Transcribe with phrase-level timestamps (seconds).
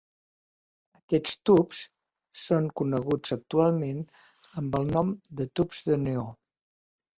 [0.99, 1.81] Aquests tubs
[2.45, 4.03] són coneguts actualment
[4.65, 6.29] amb el nom de tubs de neó.